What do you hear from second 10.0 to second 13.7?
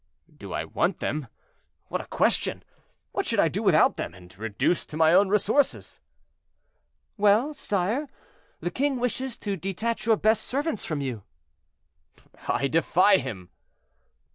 your best servants from you." "I defy him."